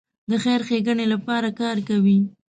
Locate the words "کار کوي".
1.61-2.17